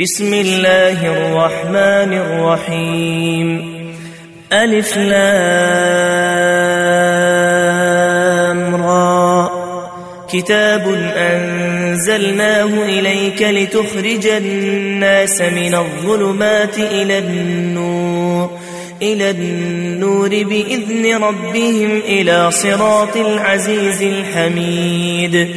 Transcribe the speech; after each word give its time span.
بسم 0.00 0.34
الله 0.34 1.06
الرحمن 1.06 2.12
الرحيم. 2.12 3.76
ألف 4.52 4.96
لام 4.96 5.16
را. 8.74 9.50
كتاب 10.32 11.12
أنزلناه 11.16 12.64
إليك 12.64 13.42
لتخرج 13.42 14.26
الناس 14.26 15.40
من 15.40 15.74
الظلمات 15.74 16.78
إلى 16.78 17.18
النور 17.18 18.50
إلى 19.02 19.30
النور 19.30 20.28
بإذن 20.28 21.22
ربهم 21.22 22.00
إلى 22.08 22.50
صراط 22.50 23.16
العزيز 23.16 24.02
الحميد. 24.02 25.56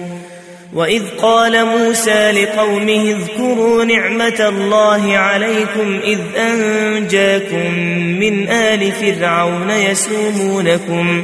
وإذ 0.73 1.01
قال 1.21 1.65
موسى 1.65 2.31
لقومه 2.31 3.11
اذكروا 3.11 3.83
نعمة 3.83 4.47
الله 4.49 5.17
عليكم 5.17 5.99
إذ 6.03 6.19
أنجاكم 6.37 7.73
من 8.19 8.47
آل 8.49 8.91
فرعون 8.91 9.69
يسومونكم 9.69 11.23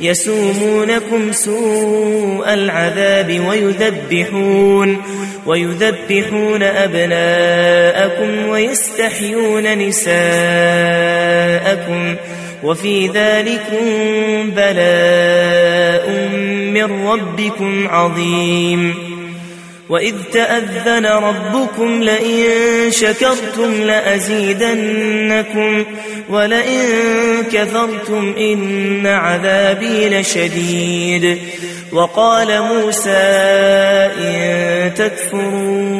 يسومونكم 0.00 1.32
سوء 1.32 2.54
العذاب 2.54 3.40
ويذبحون 3.48 5.02
ويذبحون 5.46 6.62
أبناءكم 6.62 8.48
ويستحيون 8.48 9.78
نساءكم 9.78 10.10
وفي 12.64 13.06
ذلكم 13.06 13.86
بلاء 14.50 16.30
من 16.74 17.06
ربكم 17.06 17.88
عظيم. 17.88 18.94
وإذ 19.88 20.14
تأذن 20.32 21.06
ربكم 21.06 22.02
لئن 22.02 22.44
شكرتم 22.90 23.82
لأزيدنكم 23.82 25.84
ولئن 26.30 26.82
كفرتم 27.52 28.34
إن 28.38 29.06
عذابي 29.06 30.08
لشديد. 30.08 31.38
وقال 31.92 32.62
موسى 32.62 33.10
إن 34.20 34.94
تكفروا 34.94 35.99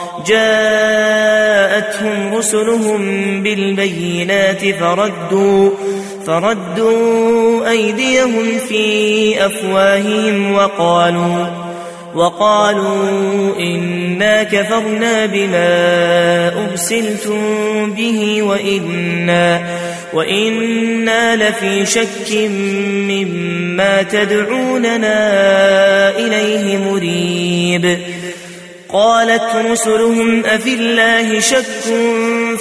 جاءتهم 0.27 2.11
رسلهم 2.35 3.01
بالبينات 3.43 4.65
فردوا 4.79 5.69
فردوا 6.27 7.69
أيديهم 7.69 8.57
في 8.67 9.45
أفواههم 9.45 10.53
وقالوا 10.53 11.45
وقالوا 12.15 13.55
إنا 13.59 14.43
كفرنا 14.43 15.25
بما 15.25 16.67
أرسلتم 16.71 17.91
به 17.91 18.41
وإنا 18.41 19.61
وإنا 20.13 21.35
لفي 21.35 21.85
شك 21.85 22.49
مما 23.09 24.03
تدعوننا 24.03 25.17
إليه 26.17 26.77
مريب. 26.77 27.99
قالت 28.93 29.55
رسلهم 29.71 30.45
أفي 30.45 30.73
الله 30.73 31.39
شك؟ 31.39 31.65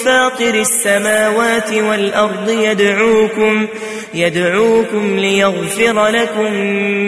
فاطر 0.04 0.54
السماوات 0.54 1.72
والأرض 1.72 2.50
يدعوكم 2.50 3.66
يدعوكم 4.14 5.18
ليغفر 5.18 6.06
لكم 6.06 6.52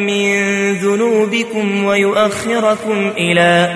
من 0.06 0.72
ذنوبكم 0.75 1.84
ويؤخركم 1.84 3.12
إلى 3.19 3.72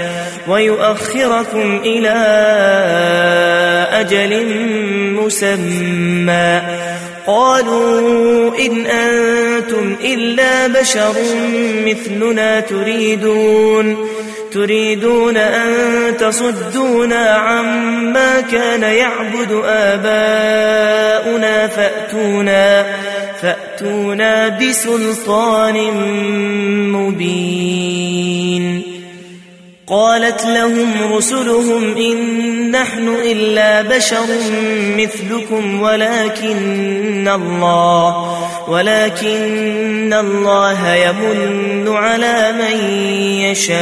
ويؤخركم 0.49 1.81
إلى 1.85 2.15
أجل 3.93 4.47
مسمى. 5.13 6.61
قالوا 7.27 8.59
إن 8.59 8.87
أنتم 8.87 9.97
إلا 10.05 10.67
بشر 10.67 11.15
مثلنا 11.87 12.61
تريدون. 12.61 13.97
تريدون 14.57 15.37
أن 15.37 16.17
تصدونا 16.17 17.29
عما 17.29 18.41
كان 18.41 18.83
يعبد 18.83 19.53
آباؤنا 19.65 21.67
فأتونا 21.67 22.87
فأتونا 23.43 24.49
بسلطان 24.49 25.75
مبين. 26.93 28.83
قالت 29.87 30.47
لهم 30.47 31.13
رسلهم 31.13 31.97
إن 31.97 32.71
نحن 32.71 33.09
إلا 33.09 33.83
بشر 33.83 34.27
مثلكم 34.97 35.83
ولكن 35.83 37.29
الله 37.29 38.39
ولكن 38.69 40.13
الله 40.13 40.95
يمن 40.95 41.89
على 41.89 42.53
من 42.53 42.91
يشاء 43.41 43.77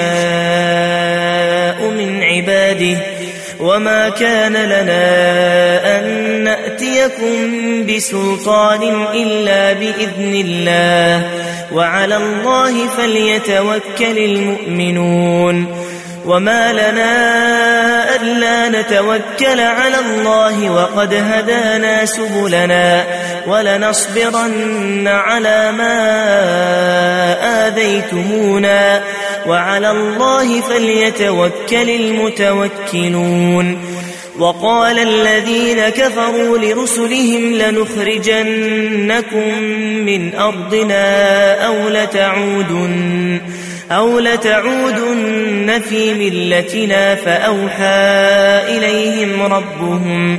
من 1.90 2.22
عباده 2.22 2.96
وما 3.60 4.08
كان 4.08 4.52
لنا 4.52 5.98
أن 5.98 6.04
نأتيكم 6.44 7.86
بسلطان 7.86 8.82
إلا 9.14 9.72
بإذن 9.72 10.34
الله 10.34 11.30
وعلى 11.72 12.16
الله 12.16 12.88
فليتوكل 12.88 14.18
المؤمنون 14.18 15.84
وما 16.26 16.72
لنا 16.72 17.14
ألا 18.16 18.68
نتوكل 18.68 19.60
على 19.60 19.96
الله 19.98 20.70
وقد 20.70 21.14
هدانا 21.14 22.04
سبلنا 22.04 23.04
ولنصبرن 23.46 25.08
على 25.08 25.72
ما 25.72 25.94
آذيتمونا 27.66 29.02
وعلى 29.46 29.90
الله 29.90 30.60
فليتوكل 30.60 31.90
المتوكلون 31.90 33.78
وقال 34.38 34.98
الذين 34.98 35.88
كفروا 35.88 36.58
لرسلهم 36.58 37.52
لنخرجنكم 37.54 38.78
من 40.04 40.34
أرضنا 40.34 41.54
أو 41.66 41.88
لتعودن 41.88 43.40
أو 43.90 44.18
لتعودن 44.18 45.80
في 45.88 46.14
ملتنا 46.14 47.14
فأوحى 47.14 48.76
إليهم 48.76 49.42
ربهم 49.42 50.38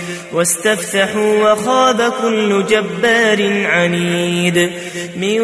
واستفتحوا 0.33 1.51
وخاب 1.51 2.13
كل 2.21 2.65
جبار 2.65 3.65
عنيد 3.65 4.71
من 5.17 5.41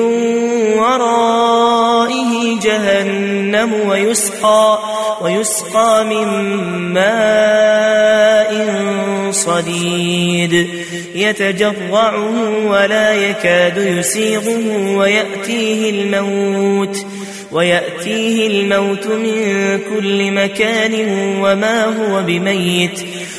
ورائه 0.77 2.59
جهنم 2.61 3.73
ويسقى 3.87 4.79
ويسقى 5.21 6.05
من 6.05 6.27
ماء 6.93 8.51
صديد. 9.31 10.67
يتجرعه 11.15 12.67
ولا 12.67 13.13
يكاد 13.13 13.77
يسيغه 13.77 14.95
ويأتيه 14.95 15.89
الموت 15.89 17.05
ويأتيه 17.51 18.47
الموت 18.47 19.07
من 19.07 19.79
كل 19.89 20.31
مكان 20.31 20.93
وما 21.41 21.85
هو 21.85 22.21
بميت. 22.21 22.99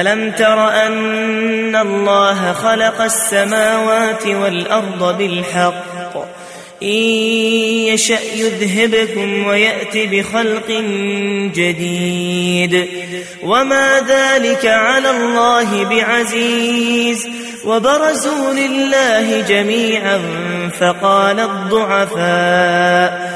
ألم 0.00 0.30
تر 0.30 0.68
أن 0.68 1.76
الله 1.76 2.52
خلق 2.52 3.00
السماوات 3.00 4.26
والأرض 4.26 5.18
بالحق؟ 5.18 6.16
إن 6.82 6.98
يشأ 7.88 8.18
يذهبكم 8.36 9.46
ويأت 9.46 9.96
بخلق 9.96 10.70
جديد. 11.54 12.86
وما 13.42 14.00
ذلك 14.08 14.66
على 14.66 15.10
الله 15.10 15.84
بعزيز. 15.84 17.28
وبرزوا 17.64 18.52
لله 18.52 19.40
جميعا 19.40 20.20
فقال 20.80 21.40
الضعفاء. 21.40 23.35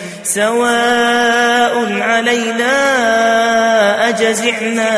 سواء 0.23 2.01
علينا 2.01 2.71
أجزعنا 4.09 4.91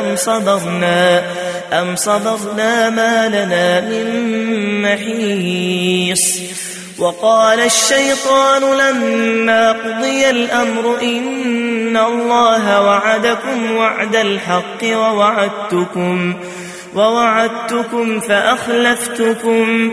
أم 0.00 0.16
صبرنا 0.16 1.22
أم 1.72 1.96
صبرنا 1.96 2.90
ما 2.90 3.28
لنا 3.28 3.80
من 3.80 4.82
محيص 4.82 6.38
وقال 6.98 7.60
الشيطان 7.60 8.62
لما 8.62 9.72
قضي 9.72 10.30
الأمر 10.30 10.98
إن 11.02 11.96
الله 11.96 12.82
وعدكم 12.82 13.76
وعد 13.76 14.16
الحق 14.16 14.84
ووعدتكم 14.84 16.34
ووعدتكم 16.94 18.20
فأخلفتكم 18.20 19.92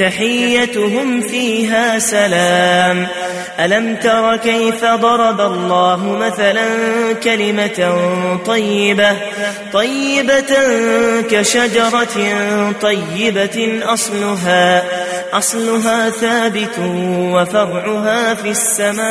تحيتهم 0.00 1.20
فيها 1.20 1.98
سلام. 1.98 3.06
ألم 3.60 3.96
تر 3.96 4.36
كيف 4.36 4.84
ضرب 4.84 5.40
الله 5.40 5.96
مثلا 6.20 6.66
كلمة 7.24 7.94
طيبة 8.46 9.16
طيبة 9.72 10.56
كشجرة 11.30 12.16
طيبة 12.82 13.80
أصلها 13.82 14.82
أصلها 15.32 16.10
ثابت 16.10 16.78
وفرعها 17.08 18.34
في 18.34 18.50
السماء. 18.50 19.10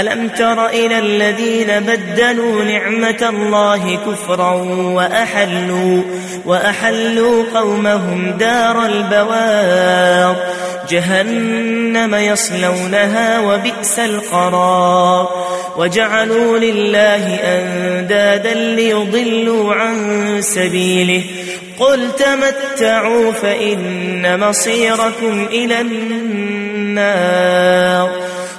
ألم 0.00 0.28
تر 0.28 0.66
إلى 0.66 0.98
الذين 0.98 1.80
بدلوا 1.80 2.64
نعمة 2.64 3.28
الله 3.28 3.98
كفرا 4.06 4.52
وأحلوا, 4.70 6.02
وأحلوا 6.44 7.44
قومهم 7.54 8.30
دار 8.30 8.86
البوار 8.86 10.36
جهنم 10.88 12.14
يصلونها 12.14 13.40
وبئس 13.40 13.98
القرار 13.98 15.46
وجعلوا 15.76 16.58
لله 16.58 17.34
أندادا 17.34 18.54
ليضلوا 18.54 19.74
عن 19.74 20.36
سبيله 20.40 21.22
قل 21.78 22.08
تمتعوا 22.12 23.32
فإن 23.32 24.40
مصيركم 24.40 25.46
إلى 25.50 25.80
النار 25.80 27.06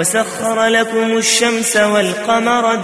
وسخر 0.00 0.66
لكم 0.66 1.16
الشمس 1.16 1.76
والقمر 1.76 2.74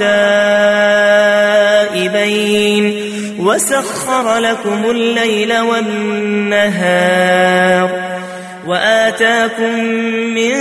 دائبين 1.91 2.95
وسخر 3.39 4.39
لكم 4.39 4.91
الليل 4.91 5.59
والنهار 5.59 7.11
وآتاكم 8.67 9.85
من 10.35 10.55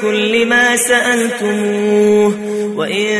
كل 0.00 0.46
ما 0.46 0.76
سألتموه 0.76 2.34
وإن 2.76 3.18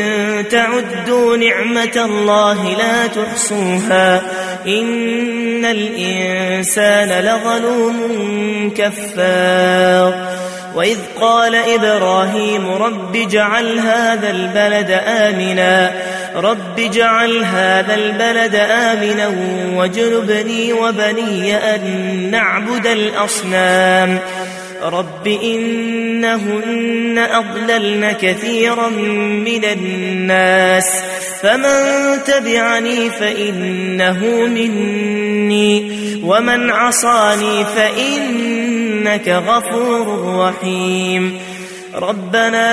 تعدوا 0.49 1.37
نعمة 1.37 2.05
الله 2.05 2.77
لا 2.77 3.07
تحصوها 3.07 4.21
إن 4.67 5.65
الإنسان 5.65 7.09
لظلوم 7.09 8.73
كفار 8.77 10.42
وإذ 10.75 10.97
قال 11.21 11.55
إبراهيم 11.55 12.71
رب 12.71 13.15
اجعل 13.15 13.79
هذا 13.79 14.29
البلد 14.29 15.01
آمنا 15.07 15.91
رب 16.35 16.79
اجعل 16.79 17.43
هذا 17.43 17.95
البلد 17.95 18.55
آمنا 18.55 19.33
واجنبني 19.75 20.73
وبني 20.73 21.55
أن 21.55 21.81
نعبد 22.31 22.87
الأصنام. 22.87 24.19
رب 24.83 25.27
إنهن 25.27 27.17
أضللن 27.17 28.11
كثيرا 28.11 28.89
من 28.89 29.65
الناس 29.65 31.03
فمن 31.41 31.79
تبعني 32.25 33.09
فإنه 33.09 34.19
مني 34.47 36.03
ومن 36.23 36.69
عصاني 36.69 37.65
فإنك 39.03 39.27
غفور 39.29 40.35
رحيم. 40.39 41.39
ربنا 41.95 42.69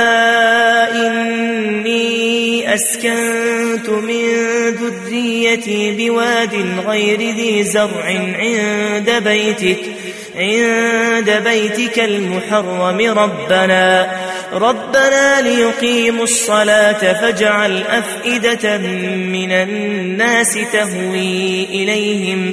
إني 1.07 2.75
أسكنت 2.75 3.89
من 3.89 4.25
ذريتي 4.71 5.91
بواد 5.91 6.55
غير 6.87 7.19
ذي 7.19 7.65
زرع 7.65 8.05
عند 8.05 9.11
بيتك 9.25 9.79
عند 10.37 11.43
بيتك 11.45 11.99
المحرم. 11.99 13.19
ربنا 13.19 14.11
ربنا 14.53 15.41
ليقيموا 15.41 16.25
الصلاة 16.25 17.13
فاجعل 17.13 17.83
أفئدة 17.83 18.79
من 19.17 19.53
الناس 19.53 20.59
تهوي 20.73 21.65
إليهم. 21.65 22.53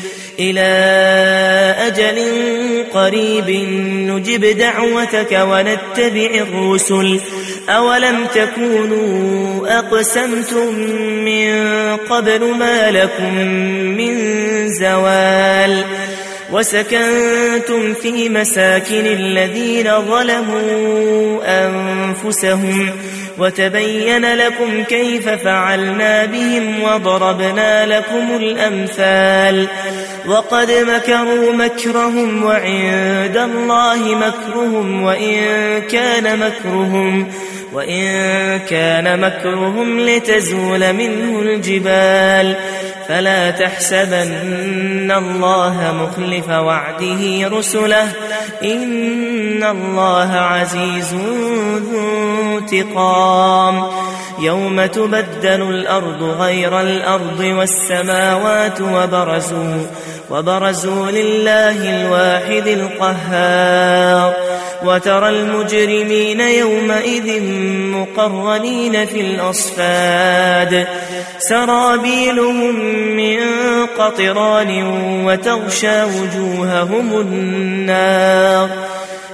إلى 0.41 0.71
أجل 1.87 2.17
قريب 2.93 3.49
نجب 4.09 4.57
دعوتك 4.57 5.31
ونتبع 5.31 6.31
الرسل. 6.35 7.19
أولم 7.69 8.25
تكونوا 8.25 9.79
أقسمتم 9.79 10.75
من 11.25 11.51
قبل 12.09 12.45
ما 12.45 12.91
لكم 12.91 13.35
من 13.97 14.15
زوال؟ 14.69 15.83
وسكنتم 16.51 17.93
في 17.93 18.29
مساكن 18.29 19.05
الذين 19.05 20.01
ظلموا 20.01 21.39
أنفسهم. 21.45 22.89
وتبين 23.37 24.35
لكم 24.35 24.83
كيف 24.83 25.29
فعلنا 25.29 26.25
بهم 26.25 26.83
وضربنا 26.83 27.85
لكم 27.85 28.35
الأمثال. 28.35 29.67
وقد 30.27 30.71
مكروا 30.71 31.53
مكرهم 31.53 32.43
وعند 32.43 33.37
الله 33.37 34.15
مكرهم 34.15 35.03
وإن 35.03 35.37
كان 35.81 36.39
مكرهم 36.39 37.27
وإن 37.73 38.09
كان 38.59 39.19
مكرهم 39.19 39.99
لتزول 39.99 40.93
منه 40.93 41.39
الجبال. 41.39 42.55
فلا 43.11 43.51
تحسبن 43.51 45.11
الله 45.11 45.93
مخلف 45.93 46.49
وعده 46.49 47.47
رسله. 47.57 48.11
إن 48.63 49.63
الله 49.63 50.31
عزيز 50.33 51.13
ذو 51.13 51.99
انتقام. 52.57 53.89
يوم 54.41 54.85
تبدل 54.85 55.61
الأرض 55.61 56.23
غير 56.23 56.81
الأرض 56.81 57.39
والسماوات 57.39 58.81
وبرزوا 58.81 59.85
وبرزوا 60.29 61.11
لله 61.11 62.01
الواحد 62.01 62.67
القهار 62.67 64.33
وترى 64.83 65.29
المجرمين 65.29 66.39
يومئذ 66.39 67.43
مقرنين 67.91 69.05
في 69.05 69.21
الأصفاد 69.21 70.87
سرابيلهم 71.39 72.75
من 73.15 73.39
قطران 73.97 74.83
وتغشى 75.25 76.03
وجوههم 76.03 77.21
النار 77.21 78.69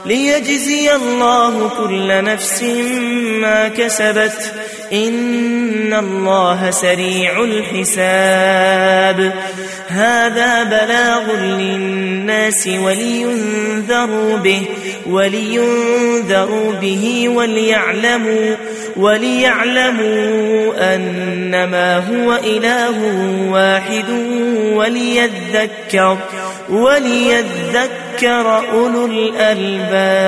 ليجزي 0.06 0.96
الله 0.96 1.70
كل 1.78 2.24
نفس 2.24 2.64
ما 3.42 3.68
كسبت 3.68 4.54
إن 4.94 5.94
الله 5.94 6.72
سريع 6.72 7.44
الحساب 7.44 9.34
هذا 9.88 10.63
بلاغ 10.63 11.36
للناس 11.36 12.67
ولينذروا 12.67 14.38
به 14.38 14.62
ولينذروا 15.08 16.74
به 16.82 17.29
وليعلموا 17.29 18.56
وليعلموا 18.98 20.74
أنما 20.96 21.98
هو 21.98 22.36
إله 22.44 22.96
واحد 23.51 24.10
وليذكر 24.74 26.17
وليذكر 26.70 28.63
أولو 28.74 29.06
الألباب 29.06 30.27